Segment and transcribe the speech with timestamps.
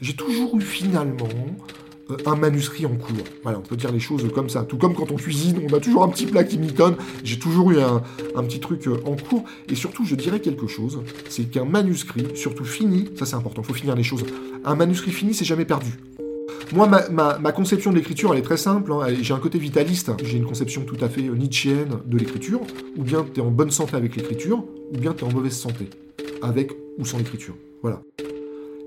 [0.00, 1.28] j'ai toujours eu finalement
[2.10, 3.24] euh, un manuscrit en cours.
[3.42, 4.62] Voilà, on peut dire les choses comme ça.
[4.62, 6.96] Tout comme quand on cuisine, on a toujours un petit plat qui mitonne.
[7.24, 8.00] J'ai toujours eu un,
[8.44, 9.44] petit truc euh, en cours.
[9.68, 13.66] Et surtout, je dirais quelque chose, c'est qu'un manuscrit, surtout fini, ça c'est important, il
[13.66, 14.24] faut finir les choses.
[14.64, 15.92] Un manuscrit fini, c'est jamais perdu.
[16.72, 18.92] Moi, ma, conception de l'écriture, elle est très simple.
[18.92, 19.06] Hein.
[19.20, 20.12] J'ai un côté vitaliste.
[20.22, 22.60] J'ai une conception tout à fait euh, nietzschéenne de l'écriture.
[22.96, 25.56] Ou bien tu es en bonne santé avec l'écriture, ou bien tu es en mauvaise
[25.56, 25.88] santé.
[26.42, 27.54] Avec ou sans l'écriture.
[27.82, 28.02] Voilà.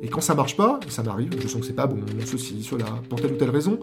[0.03, 2.85] Et quand ça marche pas, ça m'arrive, je sens que c'est pas bon, ceci, cela,
[3.07, 3.79] pour telle ou telle raison,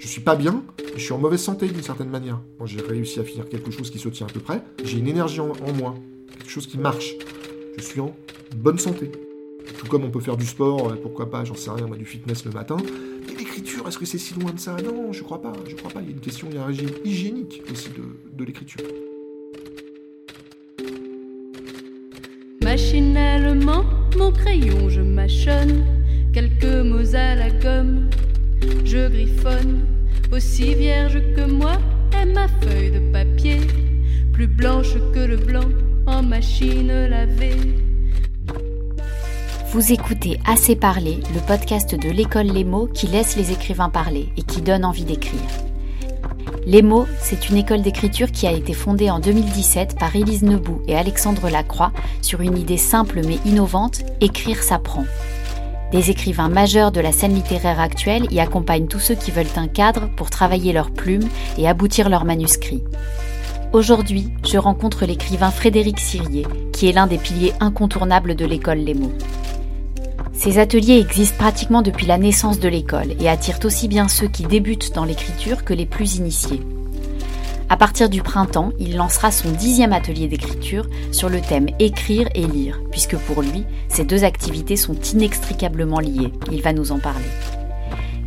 [0.00, 0.64] je suis pas bien,
[0.96, 2.40] je suis en mauvaise santé d'une certaine manière.
[2.64, 5.40] J'ai réussi à finir quelque chose qui se tient à peu près, j'ai une énergie
[5.40, 5.94] en, moi,
[6.36, 7.14] quelque chose qui marche.
[7.76, 8.14] Je suis en
[8.56, 9.12] bonne santé.
[9.78, 12.04] Tout comme on peut faire du sport, euh, pourquoi pas, j'en sais rien, moi, du
[12.04, 12.76] fitness le matin.
[13.28, 14.76] Mais l'écriture, est-ce que c'est si loin de ça?
[14.82, 16.00] Non, je crois pas, je crois pas.
[16.00, 18.82] Il y a une question, il y a un régime hygiénique aussi de l'écriture.
[23.12, 23.84] Machinalement,
[24.16, 25.84] mon crayon, je mâchonne
[26.32, 28.08] quelques mots à la gomme.
[28.86, 29.80] Je griffonne,
[30.32, 31.72] aussi vierge que moi
[32.18, 33.60] est ma feuille de papier,
[34.32, 35.68] plus blanche que le blanc
[36.06, 37.56] en machine lavée.
[39.72, 44.30] Vous écoutez Assez parler, le podcast de l'école Les mots qui laisse les écrivains parler
[44.38, 45.71] et qui donne envie d'écrire.
[46.64, 50.80] Les mots, c'est une école d'écriture qui a été fondée en 2017 par Élise Nebout
[50.86, 55.04] et Alexandre Lacroix sur une idée simple mais innovante, écrire s'apprend.
[55.90, 59.66] Des écrivains majeurs de la scène littéraire actuelle y accompagnent tous ceux qui veulent un
[59.66, 62.84] cadre pour travailler leurs plumes et aboutir leurs manuscrits.
[63.72, 68.94] Aujourd'hui, je rencontre l'écrivain Frédéric Sirier, qui est l'un des piliers incontournables de l'école Les
[68.94, 69.12] mots.
[70.42, 74.42] Ces ateliers existent pratiquement depuis la naissance de l'école et attirent aussi bien ceux qui
[74.42, 76.60] débutent dans l'écriture que les plus initiés.
[77.68, 82.44] À partir du printemps, il lancera son dixième atelier d'écriture sur le thème écrire et
[82.44, 86.32] lire, puisque pour lui, ces deux activités sont inextricablement liées.
[86.50, 87.30] Il va nous en parler.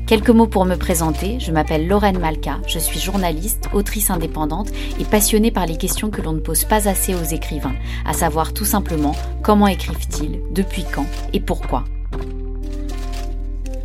[0.08, 4.70] Quelques mots pour me présenter, je m'appelle Lorraine Malka, je suis journaliste, autrice indépendante
[5.02, 8.54] et passionnée par les questions que l'on ne pose pas assez aux écrivains, à savoir
[8.54, 11.84] tout simplement comment écrivent-ils, depuis quand et pourquoi.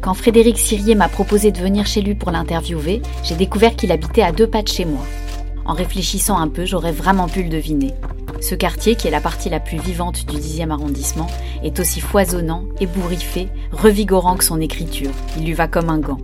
[0.01, 4.23] Quand Frédéric Sirier m'a proposé de venir chez lui pour l'interviewer, j'ai découvert qu'il habitait
[4.23, 5.05] à deux pas de chez moi.
[5.67, 7.93] En réfléchissant un peu, j'aurais vraiment pu le deviner.
[8.41, 11.27] Ce quartier, qui est la partie la plus vivante du 10e arrondissement,
[11.63, 15.11] est aussi foisonnant, ébouriffé, revigorant que son écriture.
[15.37, 16.19] Il lui va comme un gant.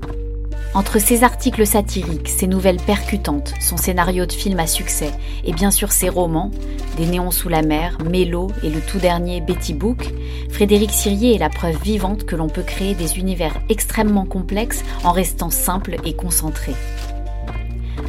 [0.76, 5.10] Entre ses articles satiriques, ses nouvelles percutantes, son scénario de film à succès
[5.42, 6.50] et bien sûr ses romans,
[6.98, 10.12] Des néons sous la mer, Mélo et le tout dernier Betty Book,
[10.50, 15.12] Frédéric Sirier est la preuve vivante que l'on peut créer des univers extrêmement complexes en
[15.12, 16.74] restant simple et concentré.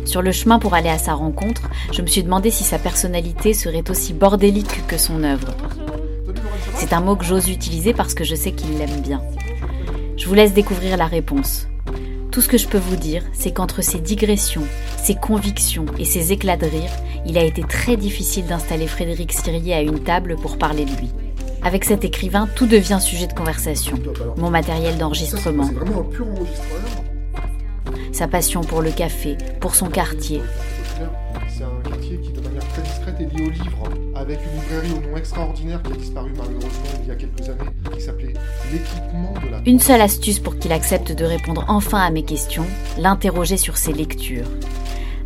[0.03, 3.53] Sur le chemin pour aller à sa rencontre, je me suis demandé si sa personnalité
[3.53, 5.55] serait aussi bordélique que son œuvre.
[6.75, 9.21] C'est un mot que j'ose utiliser parce que je sais qu'il l'aime bien.
[10.17, 11.69] Je vous laisse découvrir la réponse.
[12.37, 14.61] Tout ce que je peux vous dire, c'est qu'entre ses digressions,
[15.01, 16.91] ses convictions et ses éclats de rire,
[17.25, 21.09] il a été très difficile d'installer Frédéric Sirier à une table pour parler de lui.
[21.63, 23.97] Avec cet écrivain, tout devient sujet de conversation.
[24.37, 25.67] Mon matériel d'enregistrement.
[28.11, 30.43] Sa passion pour le café, pour son quartier.
[32.77, 36.31] Très discrète, est lié au livre avec une librairie au nom extraordinaire qui a disparu
[36.37, 38.33] malheureusement il y a quelques années, qui s'appelait
[38.71, 39.61] L'équipement de la...
[39.65, 42.65] Une seule astuce pour qu'il accepte de répondre enfin à mes questions,
[42.97, 44.47] l'interroger sur ses lectures.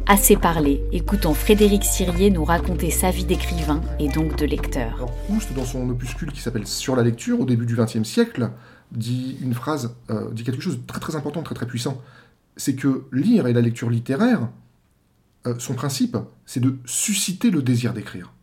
[0.08, 4.96] Assez parlé, écoutons Frédéric Sirier nous raconter sa vie d'écrivain et donc de lecteur.
[4.96, 8.50] Alors Proust, dans son opuscule qui s'appelle Sur la lecture, au début du XXe siècle,
[8.92, 12.02] dit une phrase, euh, dit quelque chose de très très important, très très puissant.
[12.58, 14.50] C'est que lire et la lecture littéraire,
[15.47, 18.34] euh, son principe, c'est de susciter le désir d'écrire.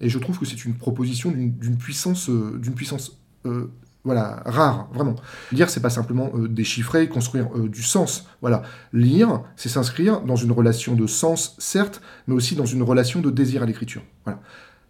[0.00, 3.70] Et je trouve que c'est une proposition d'une puissance, euh, d'une puissance euh,
[4.04, 5.16] voilà, rare, vraiment.
[5.52, 8.26] Lire, c'est pas simplement euh, déchiffrer, construire du sens.
[8.40, 8.62] Voilà.
[8.92, 13.30] Lire, c'est s'inscrire dans une relation de sens, certes, mais aussi dans une relation de
[13.30, 14.02] désir à l'écriture.
[14.24, 14.40] Voilà.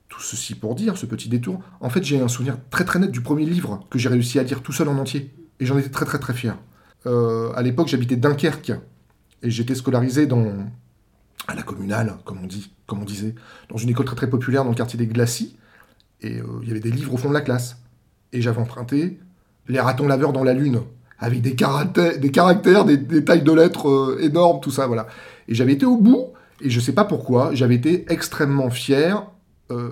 [0.09, 3.11] Tout ceci pour dire, ce petit détour, en fait, j'ai un souvenir très très net
[3.11, 5.35] du premier livre que j'ai réussi à lire tout seul en entier.
[5.61, 6.57] Et j'en étais très très très fier.
[7.05, 8.73] à l'époque, j'habitais Dunkerque
[9.43, 10.45] et j'étais scolarisé dans,
[11.49, 13.35] à la communale, comme on disait,
[13.71, 15.57] dans une école très très populaire dans le quartier des Glacis.
[16.21, 17.79] Et euh, il y avait des livres au fond de la classe.
[18.33, 19.19] Et j'avais emprunté
[19.67, 20.83] Les ratons laveurs dans la lune,
[21.19, 22.19] avec des caractères,
[22.85, 25.07] des, tailles de lettres euh, énormes, tout ça, voilà.
[25.49, 29.27] Et j'avais été au bout, et je sais pas pourquoi, j'avais été extrêmement fier
[29.71, 29.91] euh,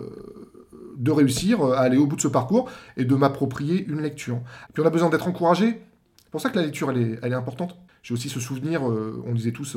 [0.98, 4.40] de réussir à aller au bout de ce parcours et de m'approprier une lecture.
[4.74, 5.80] Puis on a besoin d'être encouragé.
[6.22, 7.76] C'est pour ça que la lecture, elle est, importante.
[8.02, 9.76] J'ai aussi ce souvenir, on disait tous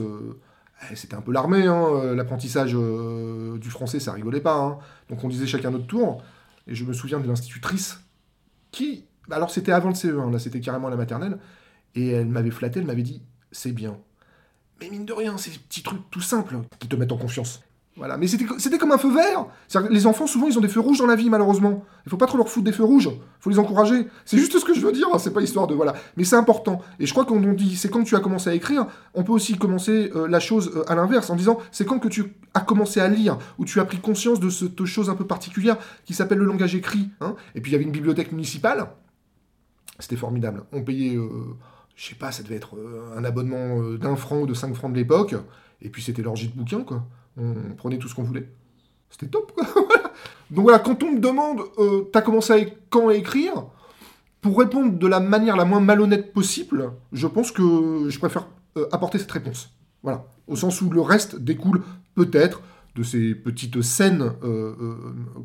[0.95, 4.55] c'était un peu l'armée, hein, euh, l'apprentissage euh, du français, ça rigolait pas.
[4.55, 4.79] Hein.
[5.09, 6.23] Donc on disait chacun notre tour.
[6.67, 7.99] Et je me souviens de l'institutrice
[8.71, 11.39] qui Alors c'était avant le CE1, là c'était carrément la maternelle.
[11.95, 13.21] Et elle m'avait flatté, elle m'avait dit
[13.51, 13.97] c'est bien.
[14.79, 17.61] Mais mine de rien, des petits trucs tout simples qui te mettent en confiance.
[17.99, 19.47] Voilà, mais c'était comme un feu vert.
[19.89, 21.83] Les enfants, souvent, ils ont des feux rouges dans la vie, malheureusement.
[22.05, 23.09] Il faut pas trop leur foutre des feux rouges.
[23.11, 24.07] Il faut les encourager.
[24.23, 25.07] C'est juste ce que je veux dire.
[25.13, 25.93] Hein, c'est pas histoire de voilà.
[26.15, 26.81] Mais c'est important.
[27.01, 28.87] Et je crois qu'on dit, c'est quand tu as commencé à écrire.
[29.15, 32.07] On peut aussi commencer euh, la chose euh, à l'inverse en disant, c'est quand que
[32.07, 35.27] tu as commencé à lire ou tu as pris conscience de cette chose un peu
[35.27, 35.75] particulière
[36.05, 37.09] qui s'appelle le langage écrit.
[37.19, 37.35] Hein.
[37.53, 38.87] Et puis il y avait une bibliothèque municipale.
[39.99, 40.63] C'était formidable.
[40.71, 41.27] On payait, euh,
[41.97, 42.77] je sais pas, ça devait être
[43.17, 45.35] un abonnement d'un franc ou de cinq francs de l'époque.
[45.81, 47.05] Et puis c'était l'orgie de bouquins, quoi
[47.37, 48.49] on prenait tout ce qu'on voulait.
[49.09, 49.65] C'était top, quoi.
[50.51, 53.65] Donc voilà, quand on me demande, euh, t'as commencé à, quand écrire,
[54.41, 58.47] pour répondre de la manière la moins malhonnête possible, je pense que je préfère
[58.77, 59.71] euh, apporter cette réponse.
[60.01, 60.25] Voilà.
[60.47, 61.83] Au sens où le reste découle
[62.15, 62.61] peut-être
[62.95, 64.95] de ces petites scènes, euh,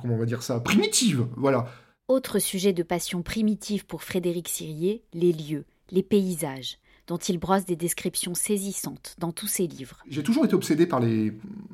[0.01, 1.27] comment on va dire ça, primitives.
[1.37, 1.67] Voilà.
[2.09, 7.65] Autre sujet de passion primitive pour Frédéric Sirier, les lieux, les paysages dont il brosse
[7.65, 9.99] des descriptions saisissantes dans tous ses livres.
[10.09, 11.33] J'ai toujours été obsédé par les,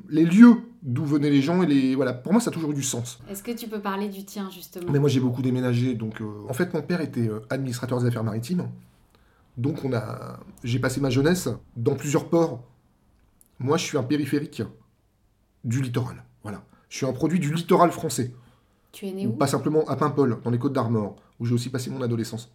[0.09, 2.13] les lieux d'où venaient les gens et les voilà.
[2.13, 3.19] Pour moi, ça a toujours eu du sens.
[3.29, 4.91] Est-ce que tu peux parler du tien justement?
[4.91, 8.07] Mais moi, j'ai beaucoup déménagé, donc euh, en fait, mon père était euh, administrateur des
[8.07, 8.69] affaires maritimes,
[9.57, 12.63] donc on a, j'ai passé ma jeunesse dans plusieurs ports.
[13.59, 14.63] Moi, je suis un périphérique
[15.63, 16.23] du littoral.
[16.43, 18.33] Voilà, je suis un produit du littoral français.
[18.91, 19.33] Tu es né où?
[19.33, 22.51] Pas simplement à Paimpol, dans les Côtes d'Armor, où j'ai aussi passé mon adolescence.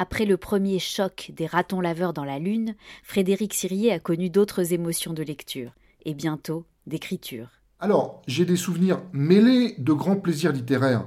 [0.00, 4.72] Après le premier choc des ratons laveurs dans la Lune, Frédéric Sirier a connu d'autres
[4.72, 5.72] émotions de lecture,
[6.04, 7.48] et bientôt d'écriture.
[7.80, 11.04] Alors, j'ai des souvenirs mêlés de grands plaisirs littéraires.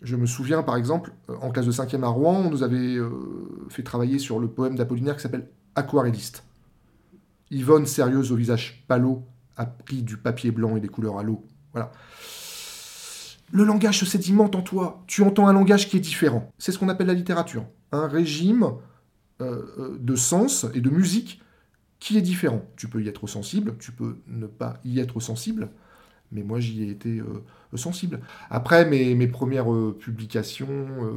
[0.00, 2.76] Je me souviens, par exemple, euh, en classe de 5e à Rouen, on nous avait
[2.76, 3.10] euh,
[3.68, 6.44] fait travailler sur le poème d'Apollinaire qui s'appelle Aquarelliste.
[7.50, 9.24] Yvonne, sérieuse au visage pâlot,
[9.56, 11.44] a pris du papier blanc et des couleurs à l'eau.
[11.72, 11.90] Voilà.
[13.54, 15.04] Le langage se sédimente en toi.
[15.06, 16.52] Tu entends un langage qui est différent.
[16.58, 18.64] C'est ce qu'on appelle la littérature un régime
[19.40, 21.40] euh, euh, de sens et de musique
[22.00, 22.62] qui est différent.
[22.76, 25.70] Tu peux y être sensible, tu peux ne pas y être sensible,
[26.32, 27.44] mais moi j'y ai été euh,
[27.76, 28.20] sensible.
[28.50, 29.68] Après, mes, mes premières
[30.00, 31.14] publications,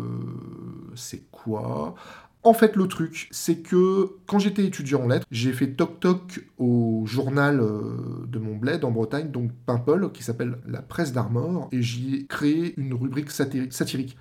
[0.93, 1.95] c'est quoi?
[2.43, 7.03] En fait, le truc, c'est que quand j'étais étudiant en lettres, j'ai fait toc-toc au
[7.05, 7.57] journal
[8.27, 12.25] de mon bled en Bretagne, donc Paimpol, qui s'appelle La Presse d'Armor, et j'y ai
[12.25, 14.17] créé une rubrique satirique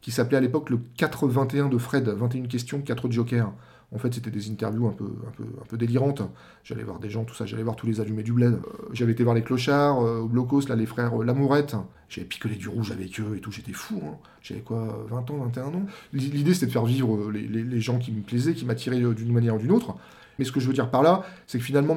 [0.00, 3.52] qui s'appelait à l'époque le 4-21 de Fred, 21 questions, 4 jokers.
[3.92, 6.22] En fait, c'était des interviews un peu, un peu, délirantes.
[6.64, 8.54] J'allais voir des gens, tout ça, j'allais voir tous les allumés du bled.
[8.54, 8.58] Euh,
[8.92, 11.76] j'avais été voir les clochards, euh, au blocos, là, les frères euh, Lamourette.
[12.08, 14.02] J'avais picolé du rouge avec eux et tout, j'étais fou.
[14.04, 14.16] Hein.
[14.42, 15.86] J'avais quoi, 20 ans, 21 ans?
[16.12, 19.54] L'idée, c'était de faire vivre les, les, gens qui me plaisaient, qui m'attiraient d'une manière
[19.54, 19.94] ou d'une autre.
[20.38, 21.96] Mais ce que je veux dire par là, c'est que finalement,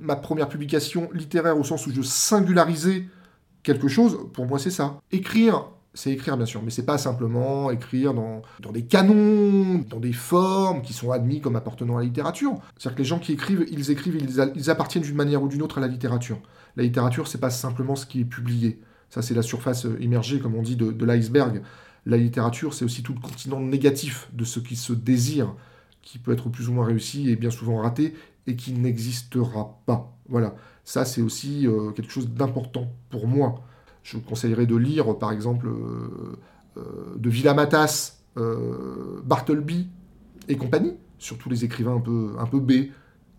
[0.00, 3.04] ma première publication littéraire, au sens où je singularisais
[3.62, 5.00] quelque chose, pour moi, c'est ça.
[5.10, 10.00] Écrire c'est écrire bien sûr, mais c'est pas simplement écrire dans, dans, des canons, dans
[10.00, 12.54] des formes qui sont admis comme appartenant à la littérature.
[12.78, 15.62] C'est-à-dire que les gens qui écrivent, ils écrivent, ils, ils appartiennent d'une manière ou d'une
[15.62, 16.40] autre à la littérature.
[16.76, 18.80] La littérature, c'est pas simplement ce qui est publié.
[19.10, 21.62] Ça, c'est la surface immergée, comme on dit, de, de l'iceberg.
[22.06, 25.54] La littérature, c'est aussi tout le continent négatif de ce qui se désire,
[26.00, 28.14] qui peut être plus ou moins réussi et bien souvent raté,
[28.46, 30.16] et qui n'existera pas.
[30.28, 30.54] Voilà.
[30.84, 33.62] Ça, c'est aussi euh, quelque chose d'important pour moi
[34.02, 36.36] je vous conseillerais de lire, par exemple, euh,
[36.76, 36.82] euh,
[37.16, 39.88] de Villamatas, euh, Bartleby
[40.48, 42.90] et compagnie, surtout les écrivains un peu, un peu B,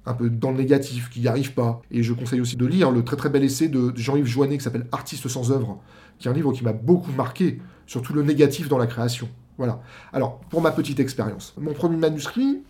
[0.05, 1.81] un peu dans le négatif, qui n'y arrivent pas.
[1.91, 4.63] Et je conseille aussi de lire le très très bel essai de Jean-Yves Joannet qui
[4.63, 5.81] s'appelle Artiste sans œuvre,
[6.19, 9.29] qui est un livre qui m'a beaucoup marqué, surtout le négatif dans la création.
[9.57, 9.81] Voilà.
[10.13, 12.63] Alors, pour ma petite expérience, mon premier manuscrit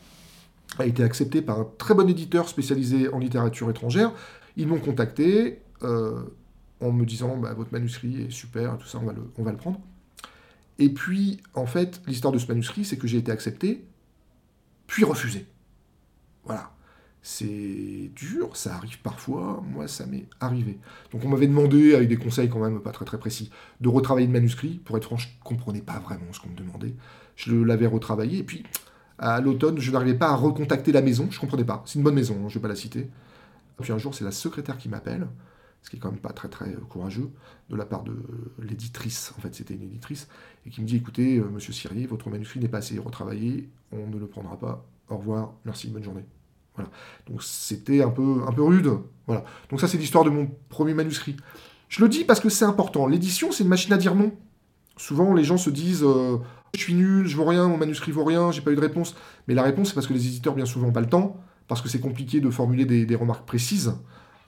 [0.79, 4.11] a été accepté par un très bon éditeur spécialisé en littérature étrangère.
[4.57, 5.59] Ils m'ont contacté
[6.79, 9.13] en me disant bah, votre manuscrit est super, tout ça, on va,
[9.51, 9.79] le, prendre.
[10.79, 13.85] Et puis, en fait, l'histoire de ce manuscrit, c'est que j'ai été accepté,
[14.87, 15.45] puis refusé.
[16.45, 16.71] Voilà.
[17.25, 20.77] C'est dur, ça arrive parfois, moi ça m'est arrivé.
[21.13, 23.49] Donc on m'avait demandé, avec des conseils quand même pas très très précis,
[23.79, 24.81] de retravailler le manuscrit.
[24.83, 26.93] Pour être franc, je ne comprenais pas vraiment ce qu'on me demandait.
[27.37, 28.65] Je l'avais retravaillé, et puis
[29.17, 31.81] à l'automne, je n'arrivais pas à recontacter la maison, je ne comprenais pas.
[31.85, 33.09] C'est une bonne maison, hein, je ne vais pas la citer.
[33.81, 35.27] Puis un jour, c'est la secrétaire qui m'appelle,
[35.83, 37.29] ce qui est quand même pas très très courageux,
[37.69, 38.15] de la part de
[38.59, 40.27] l'éditrice, en fait c'était une éditrice,
[40.65, 44.07] et qui me dit écoutez, euh, monsieur Sirier, votre manuscrit n'est pas assez retravaillé, on
[44.07, 46.25] ne le prendra pas, au revoir, merci, bonne journée.
[46.75, 46.89] Voilà.
[47.27, 48.89] Donc c'était un peu, rude.
[49.27, 49.43] Voilà.
[49.69, 51.35] Donc ça c'est l'histoire de mon premier manuscrit.
[51.89, 53.05] Je le dis parce que c'est important.
[53.05, 54.31] L'édition, c'est une machine à dire non.
[54.97, 56.37] Souvent, les gens se disent euh,
[56.73, 59.15] Je suis nul, je vaux rien, mon manuscrit vaut rien, j'ai pas eu de réponse.
[59.47, 61.37] Mais la réponse, c'est parce que les éditeurs, bien souvent, n'ont pas le temps,
[61.67, 63.93] parce que c'est compliqué de formuler des remarques précises.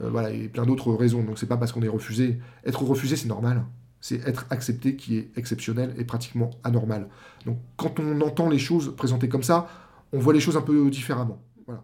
[0.02, 1.24] Euh, voilà, et plein d'autres raisons.
[1.24, 2.40] Donc c'est pas parce qu'on est refusé.
[2.66, 3.66] Être refusé, c'est normal.
[4.06, 7.10] c'est être accepté qui est exceptionnel et pratiquement anormal.
[7.48, 9.68] Donc quand on entend les choses présentées comme ça,
[10.14, 11.42] on voit les choses un peu différemment.
[11.66, 11.84] Voilà.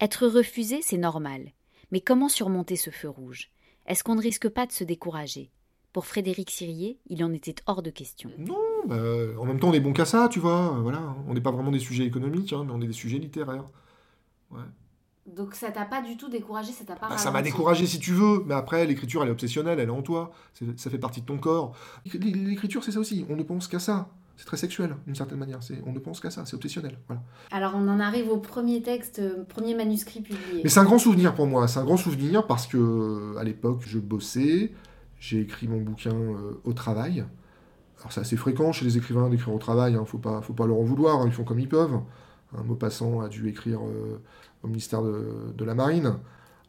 [0.00, 1.50] Être refusé, c'est normal.
[1.90, 3.50] Mais comment surmonter ce feu rouge?
[3.86, 5.50] Est-ce qu'on ne risque pas de se décourager?
[5.92, 8.30] Pour Frédéric Sirier, il en était hors de question.
[8.38, 8.96] Non, bah,
[9.38, 10.78] en même temps, on est bon qu'à ça, tu vois.
[10.82, 13.66] Voilà, on n'est pas vraiment des sujets économiques, hein, mais on est des sujets littéraires.
[14.52, 14.62] Ouais.
[15.26, 17.98] Donc ça t'a pas du tout découragé, ça t'a pas bah, Ça m'a découragé si
[17.98, 20.32] tu veux, mais après l'écriture elle est obsessionnelle, elle est en toi,
[20.76, 21.74] ça fait partie de ton corps.
[22.04, 24.08] L'écriture c'est ça aussi, on ne pense qu'à ça.
[24.36, 26.98] C'est très sexuel d'une certaine manière, on ne pense qu'à ça, c'est obsessionnel.
[27.06, 27.22] Voilà.
[27.52, 30.60] Alors on en arrive au premier texte, euh, premier manuscrit publié.
[30.62, 33.44] Mais c'est un grand souvenir pour moi, c'est un grand souvenir parce que euh, à
[33.44, 34.72] l'époque je bossais,
[35.20, 37.24] j'ai écrit mon bouquin euh, au travail.
[38.00, 40.66] Alors c'est assez fréquent chez les écrivains d'écrire au travail, hein, faut, pas, faut pas
[40.66, 42.00] leur en vouloir, hein, ils font comme ils peuvent.
[42.58, 43.80] Un mot passant a dû écrire
[44.64, 46.14] au ministère de, la Marine.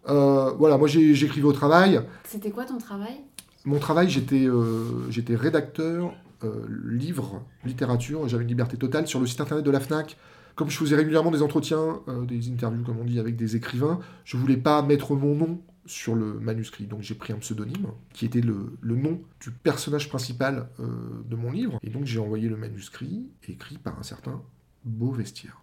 [0.08, 2.02] Euh, voilà, moi j'écrivais au travail.
[2.24, 3.22] C'était quoi ton travail?
[3.64, 6.14] Mon travail, j'étais euh, j'étais rédacteur,
[6.44, 10.18] euh, livre, littérature, j'avais une liberté totale sur le site internet de la FNAC.
[10.56, 14.38] Comme je faisais régulièrement des entretiens, des interviews, comme on dit, avec des écrivains, je
[14.38, 16.86] voulais pas mettre mon nom sur le manuscrit.
[16.86, 21.52] Donc j'ai pris un pseudonyme, qui était le, le nom du personnage principal de mon
[21.52, 21.78] livre.
[21.84, 24.42] Et donc j'ai envoyé le manuscrit, écrit par un certain
[24.86, 25.60] Beau Vestiaire.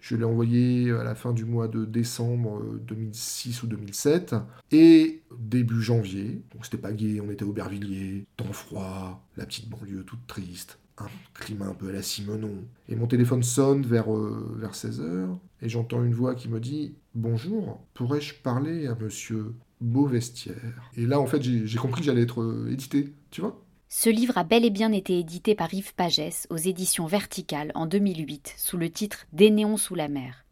[0.00, 4.34] Je l'ai envoyé à la fin du mois de décembre 2006 euh, ou 2007.
[4.72, 9.68] Et début janvier, donc c'était pas gai, on était au Bervilliers, temps froid, la petite
[9.68, 12.64] banlieue toute triste, un climat un peu à la Simonon.
[12.88, 15.28] Et mon téléphone sonne vers, euh, vers 16h,
[15.62, 21.20] et j'entends une voix qui me dit Bonjour, pourrais-je parler à monsieur Beauvestière Et là,
[21.20, 23.62] en fait, j'ai compris que j'allais être euh, édité, tu vois?
[23.88, 27.86] Ce livre a bel et bien été édité par Yves Pagès aux éditions Verticales en
[27.86, 30.44] 2008 sous le titre Des néons sous la mer.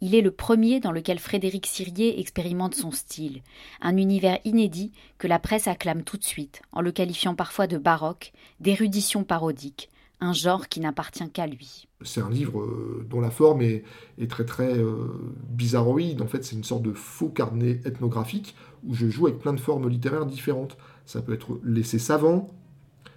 [0.00, 3.42] Il est le premier dans lequel Frédéric Sirier expérimente son style,
[3.80, 7.78] un univers inédit que la presse acclame tout de suite, en le qualifiant parfois de
[7.78, 9.88] baroque, d'érudition parodique,
[10.20, 11.86] un genre qui n'appartient qu'à lui.
[12.02, 13.84] C'est un livre euh, dont la forme est,
[14.28, 16.22] très très euh, bizarroïde.
[16.22, 19.60] En fait, c'est une sorte de faux carnet ethnographique où je joue avec plein de
[19.60, 20.76] formes littéraires différentes
[21.08, 22.50] ça peut être l'essai savant,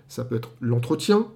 [0.08, 1.28] ça peut être l'entretien,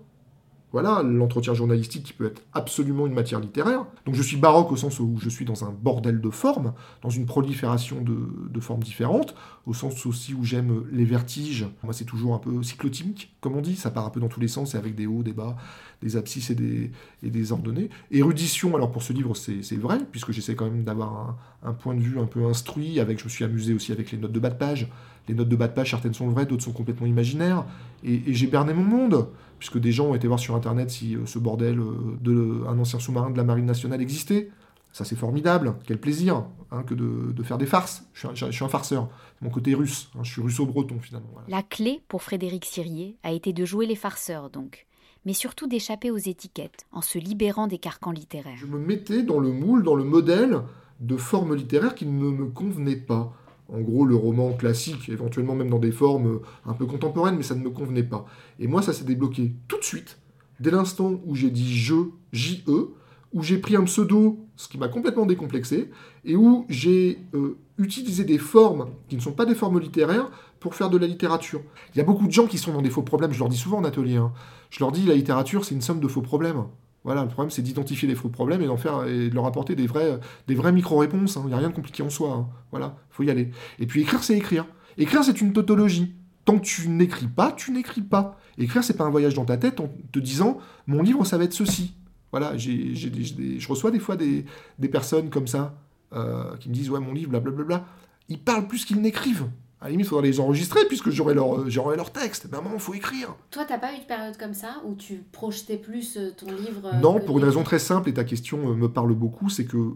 [0.71, 3.85] voilà, l'entretien journalistique qui peut être absolument une matière littéraire.
[4.05, 7.09] Donc je suis baroque au sens où je suis dans un bordel de formes, dans
[7.09, 9.35] une prolifération de, formes différentes,
[9.65, 11.67] au sens aussi où j'aime les vertiges.
[11.83, 14.39] Moi c'est toujours un peu cyclotimique, comme on dit, ça part un peu dans tous
[14.39, 15.57] les sens, et avec des hauts, des bas,
[16.01, 17.89] des abscisses et des, et des ordonnées.
[18.11, 22.01] Érudition, alors pour ce livre c'est vrai, puisque j'essaie quand même d'avoir un, point de
[22.01, 24.51] vue un peu instruit, avec, je me suis amusé aussi avec les notes de bas
[24.51, 24.87] de page.
[25.27, 27.65] Les notes de bas de page, certaines sont vraies, d'autres sont complètement imaginaires.
[28.03, 29.27] Et, et j'ai berné mon monde
[29.59, 32.77] puisque des gens ont été voir sur Internet si euh, ce bordel euh, de un
[32.79, 34.49] ancien sous-marin de la Marine nationale existait.
[34.91, 35.75] Ça, c'est formidable.
[35.85, 38.05] Quel plaisir hein, que de, faire des farces.
[38.13, 39.09] Je suis un, farceur.
[39.41, 40.09] Mon côté russe.
[40.15, 41.27] Hein, je suis russo-breton, finalement.
[41.49, 44.87] La clé pour Frédéric Sirier a été de jouer les farceurs, donc.
[45.25, 48.55] Mais surtout d'échapper aux étiquettes, en se libérant des carcans littéraires.
[48.55, 50.61] Je me mettais dans le moule, dans le modèle
[51.01, 53.33] de forme littéraire qui ne me convenait pas
[53.71, 57.43] en gros le roman classique, éventuellement même dans des formes euh, un peu contemporaines, mais
[57.43, 58.25] ça ne me convenait pas.
[58.59, 60.19] Et moi, ça s'est débloqué tout de suite,
[60.59, 61.95] dès l'instant où j'ai dit je,
[62.31, 62.93] J-E,
[63.33, 65.89] où j'ai pris un pseudo, ce qui m'a complètement décomplexé,
[66.23, 70.73] et où j'ai euh, utilisé des formes qui ne sont pas des formes littéraires pour
[70.73, 71.61] faire de la littérature.
[71.93, 73.57] Il y a beaucoup de gens qui sont dans des faux problèmes, je leur dis
[73.57, 74.15] souvent en atelier.
[74.15, 74.31] Hein.
[74.69, 76.63] Je leur dis la littérature, c'est une somme de faux problèmes.
[77.05, 79.85] Voilà, le problème, c'est d'identifier les faux problèmes et faire et de leur apporter des
[79.85, 81.37] vraies micro-réponses.
[81.37, 81.41] Hein.
[81.45, 82.33] Il n'y a rien de compliqué en soi.
[82.33, 82.47] Hein.
[82.71, 83.51] Voilà, faut y aller.
[83.77, 84.65] Et puis écrire, c'est écrire.
[84.97, 86.15] Écrire, c'est une tautologie.
[86.45, 88.39] Tant que tu n'écris pas, tu n'écris pas.
[88.57, 90.57] Écrire, c'est pas un voyage dans ta tête en te disant
[90.87, 91.93] mon livre, ça va être ceci.
[92.31, 94.45] Voilà, j'ai, je reçois des fois des,
[94.91, 95.75] personnes comme ça
[96.13, 97.85] euh, qui me disent ouais mon livre, blablabla.
[98.29, 99.47] Ils parlent plus qu'ils n'écrivent.
[99.85, 102.47] À la limite, il faudrait les enregistrer puisque j'aurai leur, euh, j'aurai leur texte.
[102.51, 103.35] Mais il faut écrire.
[103.51, 106.89] Toi, t'as pas eu de période comme ça où tu projetais plus euh, ton livre
[106.91, 109.93] euh, Non, pour une raison très simple, et ta question me parle beaucoup, c'est que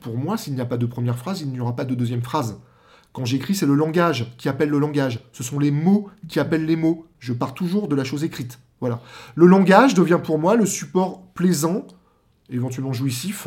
[0.00, 2.20] pour moi, s'il n'y a pas de première phrase, il n'y aura pas de deuxième
[2.20, 2.60] phrase.
[3.12, 5.20] Quand j'écris, c'est le langage qui appelle le langage.
[5.30, 7.06] Ce sont les mots qui appellent les mots.
[7.20, 8.58] Je pars toujours de la chose écrite.
[8.80, 9.00] Voilà.
[9.36, 11.86] Le langage devient pour moi le support plaisant,
[12.50, 13.46] éventuellement jouissif,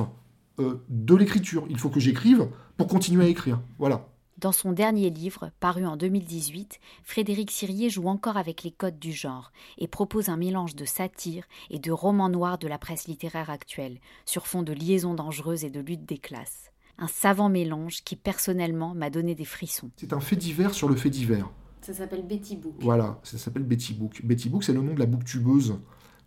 [0.57, 1.65] de l'écriture.
[1.69, 2.47] Il faut que j'écrive
[2.77, 3.59] pour continuer à écrire.
[3.77, 4.05] Voilà.
[4.39, 9.11] Dans son dernier livre, paru en 2018, Frédéric Sirier joue encore avec les codes du
[9.11, 13.49] genre et propose un mélange de satire et de roman noir de la presse littéraire
[13.49, 16.71] actuelle, sur fond de liaisons dangereuses et de lutte des classes.
[16.97, 19.91] Un savant mélange qui, personnellement, m'a donné des frissons.
[19.97, 21.51] C'est un fait divers sur le fait divers.
[21.81, 22.75] Ça s'appelle Betty Book.
[22.79, 24.21] Voilà, ça s'appelle Betty Book.
[24.23, 25.75] Betty Book, c'est le nom de la booktubeuse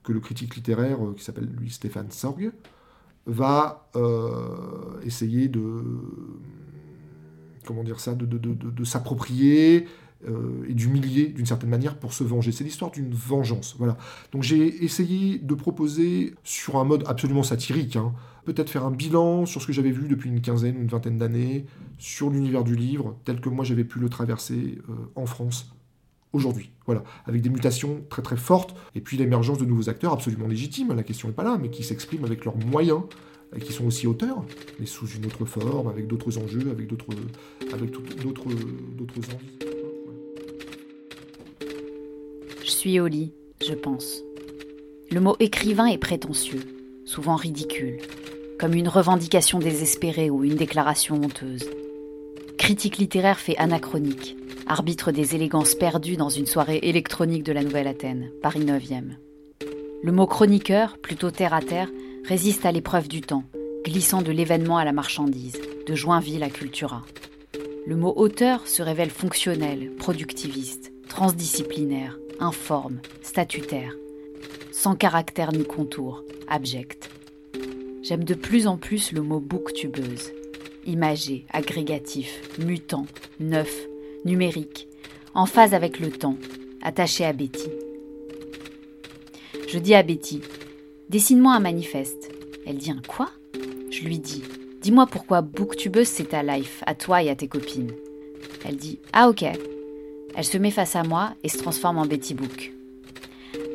[0.03, 2.53] que le critique littéraire, euh, qui s'appelle lui Stéphane Sorg,
[3.25, 5.83] va euh, essayer de
[7.65, 9.87] comment dire ça, de, s'approprier
[10.29, 12.53] euh, et d'humilier d'une certaine manière pour se venger.
[12.53, 13.75] C'est l'histoire d'une vengeance.
[13.79, 13.97] Voilà.
[14.33, 18.13] Donc j'ai essayé de proposer sur un mode absolument satirique, hein,
[18.45, 21.19] peut-être faire un bilan sur ce que j'avais vu depuis une quinzaine ou une vingtaine
[21.19, 21.67] d'années,
[21.99, 25.73] sur l'univers du livre, tel que moi j'avais pu le traverser euh, en France
[26.33, 26.71] aujourd'hui.
[26.87, 30.95] Voilà, avec des mutations très très fortes, et puis l'émergence de nouveaux acteurs absolument légitimes,
[30.95, 33.03] la question n'est pas là, mais qui s'expriment avec leurs moyens,
[33.61, 34.45] qui sont aussi auteurs,
[34.81, 37.13] mais sous une autre forme, avec d'autres enjeux, avec d'autres
[37.73, 37.91] avec.
[42.65, 44.23] Je suis au lit, je pense.
[45.11, 46.63] Le mot écrivain est prétentieux,
[47.05, 47.99] souvent ridicule,
[48.59, 51.69] comme une revendication désespérée ou une déclaration honteuse.
[52.57, 58.31] Critique littéraire fait anachronique, arbitre des élégances perdues dans une soirée électronique de la Nouvelle-Athènes,
[58.41, 59.17] Paris 9e.
[60.03, 61.91] Le mot chroniqueur, plutôt terre à terre,
[62.25, 63.45] résiste à l'épreuve du temps,
[63.85, 67.03] glissant de l'événement à la marchandise, de Joinville à Cultura.
[67.87, 73.93] Le mot auteur se révèle fonctionnel, productiviste, transdisciplinaire, informe, statutaire,
[74.71, 77.11] sans caractère ni contour, abject.
[78.03, 80.33] J'aime de plus en plus le mot booktubeuse,
[80.87, 83.07] imagé, agrégatif, mutant,
[83.41, 83.75] neuf,
[84.25, 84.87] numérique,
[85.35, 86.37] en phase avec le temps,
[86.83, 87.69] attaché à Betty.
[89.69, 90.41] Je dis à Betty,
[91.13, 92.31] dessine-moi un manifeste.
[92.67, 93.29] Elle dit un quoi?
[93.91, 94.43] Je lui dis,
[94.81, 97.93] dis-moi pourquoi booktubeuse c'est ta life, à toi et à tes copines.
[98.65, 99.45] Elle dit, ah ok,
[100.35, 102.73] elle se met face à moi et se transforme en Betty Book.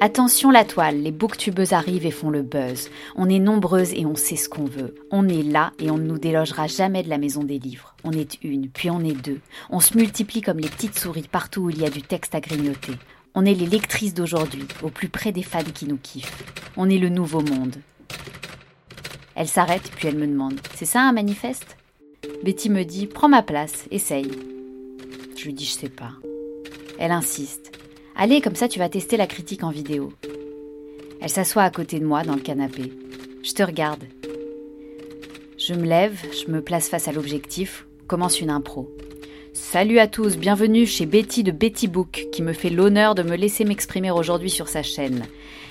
[0.02, 2.90] Attention la toile, les booktubeuses arrivent et font le buzz.
[3.16, 4.96] On est nombreuses et on sait ce qu'on veut.
[5.12, 7.96] On est là et on ne nous délogera jamais de la maison des livres.
[8.04, 9.40] On est une, puis on est deux.
[9.70, 12.40] On se multiplie comme les petites souris partout où il y a du texte à
[12.40, 12.94] grignoter.
[13.40, 16.44] On est les lectrices d'aujourd'hui, au plus près des fans qui nous kiffent.
[16.76, 17.76] On est le nouveau monde.
[19.36, 21.78] Elle s'arrête puis elle me demande C'est ça un manifeste?
[22.44, 24.32] Betty me dit Prends ma place, essaye.
[25.38, 26.14] Je lui dis Je sais pas.
[26.98, 27.78] Elle insiste.
[28.16, 30.14] Allez, comme ça tu vas tester la critique en vidéo.
[31.22, 32.92] Elle s'assoit à côté de moi dans le canapé.
[33.44, 34.06] Je te regarde.
[35.60, 38.90] Je me lève, je me place face à l'objectif, commence une impro.
[39.60, 43.36] Salut à tous, bienvenue chez Betty de Betty Book, qui me fait l'honneur de me
[43.36, 45.26] laisser m'exprimer aujourd'hui sur sa chaîne.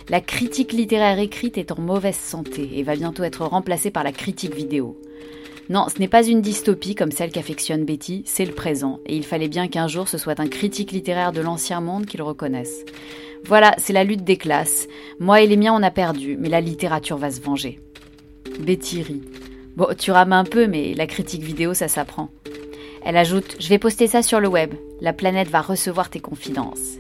[0.09, 4.11] La critique littéraire écrite est en mauvaise santé et va bientôt être remplacée par la
[4.11, 5.01] critique vidéo.
[5.71, 9.25] Non, ce n'est pas une dystopie comme celle qu'affectionne Betty, c'est le présent, et il
[9.25, 12.85] fallait bien qu'un jour ce soit un critique littéraire de l'ancien monde qui le reconnaisse.
[13.45, 14.89] Voilà, c'est la lutte des classes.
[15.21, 17.79] Moi et les miens, on a perdu, mais la littérature va se venger.
[18.59, 19.23] Betty rit.
[19.77, 22.31] Bon, tu rames un peu, mais la critique vidéo, ça s'apprend.
[23.09, 24.75] Elle ajoute Je vais poster ça sur le web.
[25.01, 26.97] La planète va recevoir tes confidences.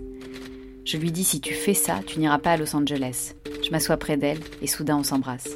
[0.85, 3.35] Je lui dis Si tu fais ça, tu n'iras pas à Los Angeles.
[3.65, 5.49] Je m'assois près d'elle et soudain on s'embrasse.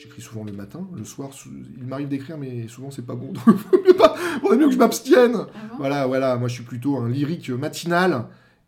[0.00, 1.30] J'écris souvent le matin, le soir,
[1.76, 3.32] il m'arrive d'écrire, mais souvent c'est pas bon.
[4.44, 5.34] On est mieux que je m'abstienne.
[5.34, 6.36] Ah voilà, voilà.
[6.36, 8.26] Moi, je suis plutôt un lyrique matinal.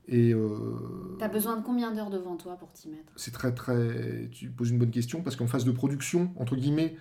[0.08, 3.12] Et euh, T'as besoin de combien d'heures devant toi pour t'y mettre?
[3.14, 4.28] C'est très très.
[4.32, 6.96] Tu poses une bonne question parce qu'en phase de production, entre guillemets,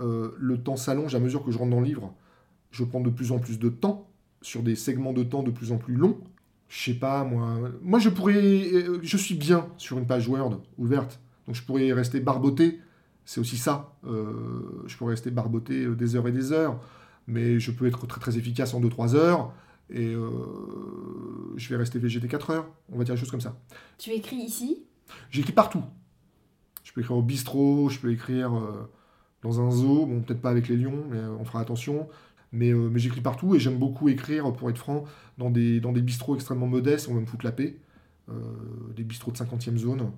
[0.00, 2.12] euh, le temps s'allonge à mesure que je rentre dans le livre.
[2.70, 4.08] Je prends de plus en plus de temps
[4.42, 6.18] sur des segments de temps de plus en plus longs.
[6.68, 7.58] Je sais pas moi.
[7.82, 8.34] Moi, je pourrais.
[8.34, 12.80] Euh, je suis bien sur une page Word ouverte, donc je pourrais rester barboté
[13.30, 13.94] c'est aussi ça.
[14.06, 16.80] Euh, je pourrais rester barboté euh, des heures et des heures,
[17.28, 19.52] mais je peux être très très efficace en 2-3 heures,
[19.88, 20.28] et euh,
[21.56, 22.68] je vais rester VGT 4 heures.
[22.90, 23.56] On va dire des choses comme ça.
[23.98, 24.84] Tu écris ici?
[25.30, 25.84] J'écris partout.
[26.82, 28.50] Je peux écrire au bistrot, je peux écrire
[29.42, 32.08] dans un zoo, bon peut-être pas avec les lions, mais on fera attention.
[32.52, 35.04] Mais, mais j'écris partout et j'aime beaucoup écrire, pour être franc,
[35.38, 37.78] dans des, dans des bistrots extrêmement modestes, on va me foutre la paix.
[38.96, 40.10] des bistrots de 50e zone,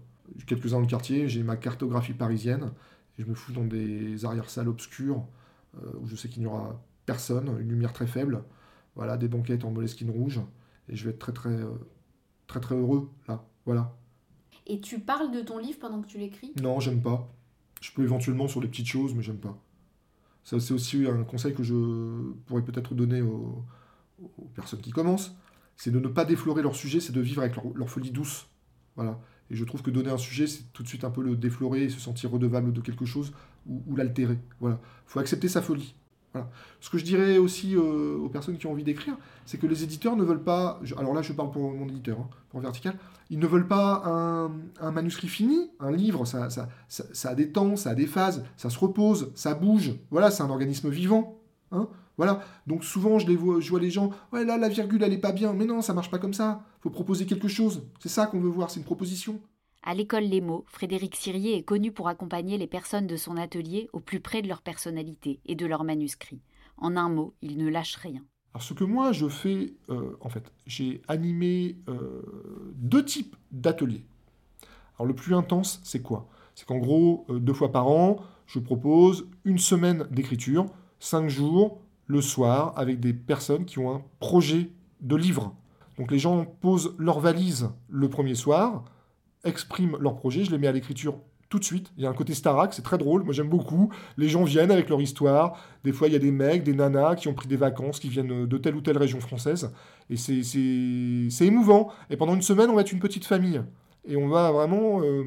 [0.46, 2.72] quelques-uns dans le quartier, j'ai ma cartographie parisienne,
[3.18, 5.24] et je me fous dans des arrière-salles obscures
[5.76, 8.44] euh, où je sais qu'il n'y aura personne, une lumière très faible,
[8.94, 10.40] voilà, des banquettes en moleskine rouge,
[10.88, 11.70] et je vais être très très euh,
[12.46, 13.96] très très heureux là, voilà.
[14.66, 16.52] Et tu parles de ton livre pendant que tu l'écris?
[16.62, 17.28] Non, j'aime pas.
[17.80, 19.58] Je peux éventuellement sur des petites choses, mais j'aime pas.
[20.44, 21.74] C'est aussi un conseil que je
[22.46, 23.64] pourrais peut-être donner aux,
[24.54, 25.34] personnes qui commencent,
[25.76, 28.46] c'est de ne pas déflorer leur sujet, c'est de vivre avec leur, folie douce.
[28.96, 29.20] Voilà.
[29.50, 31.84] Et je trouve que donner un sujet, c'est tout de suite un peu le déflorer
[31.84, 33.32] et se sentir redevable de quelque chose
[33.66, 34.38] ou, l'altérer.
[34.60, 34.80] Voilà.
[35.06, 35.94] Il faut accepter sa folie.
[36.80, 39.84] Ce que je dirais aussi euh, aux personnes qui ont envie d'écrire, c'est que les
[39.84, 40.80] éditeurs ne veulent pas.
[40.96, 42.94] alors là, je parle pour mon éditeur, hein, pour Vertical.
[43.30, 45.70] Ils ne veulent pas un, manuscrit fini.
[45.80, 46.48] Un livre, ça,
[47.24, 49.94] a des temps, ça a des phases, ça se repose, ça bouge.
[50.10, 51.38] Voilà, c'est un organisme vivant.
[51.70, 52.40] Hein voilà.
[52.66, 55.18] Donc souvent, je, les vois, je vois les gens, ouais, là, la virgule, elle est
[55.18, 55.52] pas bien.
[55.54, 56.62] Mais non, ça marche pas comme ça.
[56.80, 57.82] faut proposer quelque chose.
[58.00, 59.40] C'est ça qu'on veut voir, c'est une proposition.
[59.84, 63.90] À l'école Les Mots, Frédéric Sirier est connu pour accompagner les personnes de son atelier
[63.92, 66.40] au plus près de leur personnalité et de leur manuscrit.
[66.76, 68.22] En un mot, il ne lâche rien.
[68.54, 72.22] Alors ce que moi je fais, euh, en fait, j'ai animé euh,
[72.76, 74.04] deux types d'ateliers.
[74.96, 76.28] Alors le plus intense, c'est quoi?
[76.54, 80.66] C'est qu'en gros, euh, deux fois par an, je propose une semaine d'écriture,
[81.00, 85.56] cinq jours, le soir, avec des personnes qui ont un projet de livre.
[85.98, 88.84] Donc les gens posent leur valise le premier soir,
[89.44, 91.18] expriment leur projet, je les mets à l'écriture
[91.52, 91.92] tout de suite.
[91.98, 93.92] Il y a un côté Starac, c'est très drôle, moi j'aime beaucoup.
[94.16, 95.58] Les gens viennent avec leur histoire.
[95.84, 98.08] Des fois, il y a des mecs, des nanas qui ont pris des vacances, qui
[98.08, 99.70] viennent de telle ou telle région française.
[100.08, 101.90] Et c'est- émouvant.
[102.08, 103.60] Et pendant une semaine, on va être une petite famille.
[104.08, 105.24] Et on va vraiment euh,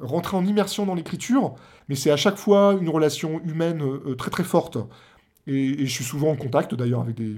[0.00, 1.54] rentrer en immersion dans l'écriture.
[1.88, 4.76] Mais c'est à chaque fois une relation humaine euh, très très forte.
[5.46, 7.36] Et je suis souvent en contact d'ailleurs avec des,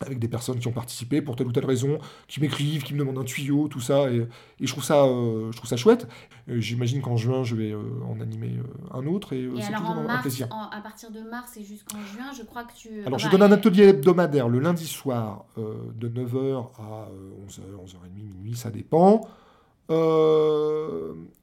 [0.00, 2.98] avec des personnes qui ont participé pour telle ou telle raison, qui m'écrivent, qui me
[3.00, 4.16] demandent un tuyau, tout ça, et,
[4.60, 6.06] et je, trouve ça, euh, je trouve ça chouette.
[6.48, 9.72] Euh, J'imagine qu'en juin, je vais euh, en animer euh, un autre, et, Et c'est
[9.72, 10.48] toujours en un mars, plaisir.
[10.50, 13.04] en- à partir de mars et jusqu'en juin, je crois que tu...
[13.06, 17.60] Alors, je Enfin, donne un atelier hebdomadaire le lundi soir de 9h à euh, 11h,
[17.84, 19.22] 11h30, minuit, ça dépend.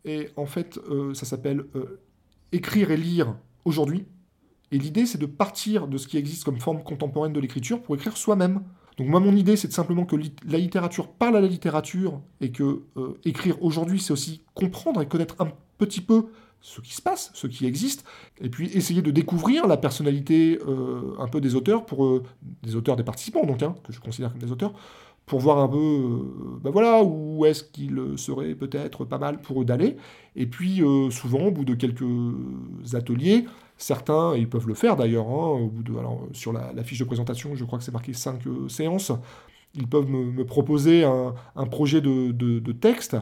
[0.05, 0.79] Et en fait,
[1.13, 1.65] ça s'appelle
[2.51, 4.05] Écrire et lire aujourd'hui.
[4.75, 7.95] Et l'idée, c'est de partir de ce qui existe comme forme contemporaine de l'écriture pour
[7.95, 8.61] écrire soi-même.
[8.97, 12.81] Donc moi, mon idée, c'est simplement que la littérature parle à la littérature et que
[12.97, 16.25] euh, écrire aujourd'hui, c'est aussi comprendre et connaître un petit peu
[16.59, 18.03] ce qui se passe, ce qui existe,
[18.41, 22.23] et puis essayer de découvrir la personnalité euh, un peu des auteurs, pour euh,
[22.61, 24.73] des auteurs, des participants donc, hein, que je considère comme des auteurs,
[25.25, 29.61] pour voir un peu, euh, ben voilà, où est-ce qu'il serait peut-être pas mal pour
[29.61, 29.97] eux d'aller.
[30.35, 32.03] Et puis euh, souvent, au bout de quelques
[32.93, 33.45] ateliers,
[33.77, 37.05] certains, ils peuvent le faire d'ailleurs, hein, au bout de, alors, sur la, fiche de
[37.05, 39.11] présentation, je crois que c'est marqué 5 séances,
[39.73, 43.17] ils peuvent me, proposer un, projet de texte,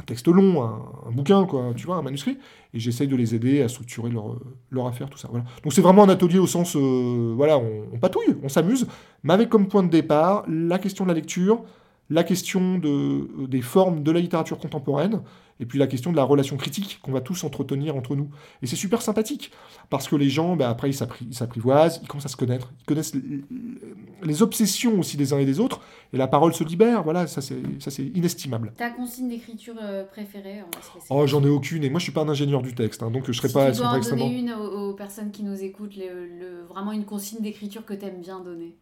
[0.00, 2.38] un texte long, un, bouquin, quoi, tu vois, un manuscrit,
[2.72, 5.28] et j'essaye de les aider à structurer leur, affaire, tout ça.
[5.30, 5.44] Voilà.
[5.62, 8.86] Donc c'est vraiment un atelier au sens, euh, voilà, on patouille, on s'amuse,
[9.22, 11.62] mais avec comme point de départ la question de la lecture,
[12.10, 15.22] la question de, euh, des formes de la littérature contemporaine,
[15.60, 18.28] et puis la question de la relation critique qu'on va tous entretenir entre nous.
[18.60, 19.52] Et c'est super sympathique,
[19.88, 22.72] parce que les gens, bah, après, ils s'appri- ils s'apprivoisent, ils commencent à se connaître,
[22.80, 23.14] ils connaissent
[24.22, 25.80] les obsessions aussi des uns et des autres,
[26.12, 28.72] et la parole se libère, voilà, ça c'est inestimable.
[28.76, 30.62] Ta consigne d'écriture euh, préférée
[31.08, 33.24] Oh, j'en ai aucune, et moi je suis pas un ingénieur du texte, hein, donc
[33.26, 34.26] je serais si pas tu dois en extrêmement...
[34.26, 37.94] donner une aux, aux personnes qui nous écoutent, le, le- vraiment une consigne d'écriture que
[37.94, 38.74] tu aimes bien donner.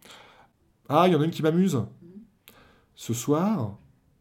[0.89, 1.81] Ah, il y en a une qui m'amuse.
[2.95, 3.79] Ce soir,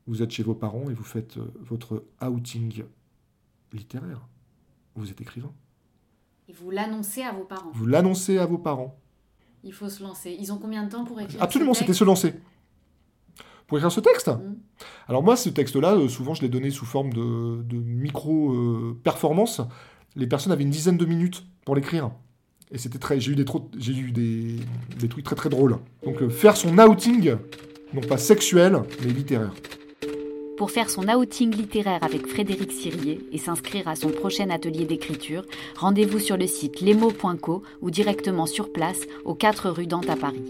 [0.08, 2.84] vous êtes chez vos parents et vous faites euh, votre outing
[3.74, 4.22] littéraire.
[4.96, 5.52] Vous êtes écrivain.
[6.50, 7.72] Et vous l'annoncez à vos parents.
[7.74, 8.98] Vous l'annoncez à vos parents.
[9.64, 10.36] Il faut se lancer.
[10.40, 12.34] Ils ont combien de temps pour écrire Absolument, c'était se lancer.
[13.68, 14.58] Pour écrire ce texte Mhm.
[15.08, 19.62] Alors moi, ce texte-là, euh, souvent, je l'ai donné sous forme de, de micro-performance.
[20.16, 22.12] Les personnes avaient une dizaine de minutes pour l'écrire.
[22.72, 23.20] Et c'était très...
[23.20, 24.58] J'ai eu, des, trop- eu des,
[25.00, 25.78] des trucs très très drôles.
[26.06, 27.36] Donc euh, faire son outing,
[27.94, 29.54] non pas sexuel, mais littéraire.
[30.58, 35.44] Pour faire son outing littéraire avec Frédéric Sirier et s'inscrire à son prochain atelier d'écriture,
[35.76, 40.46] rendez-vous sur le site lesmots.co ou directement sur place aux 4 rue Dante à Paris.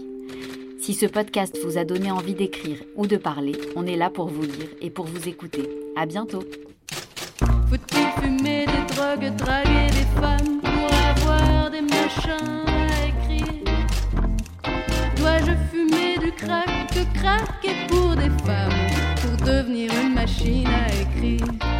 [0.82, 4.26] Si ce podcast vous a donné envie d'écrire ou de parler, on est là pour
[4.26, 5.70] vous lire et pour vous écouter.
[5.96, 6.42] À bientôt!
[7.70, 12.71] Faut-il fumer des drogues, draguer des femmes pour avoir des machins?
[20.44, 21.71] Une machine à